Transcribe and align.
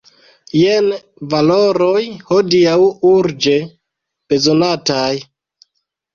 Jen 0.59 0.85
valoroj 1.33 1.99
hodiaŭ 2.31 2.73
urĝe 3.11 3.55
bezonataj! 4.35 5.15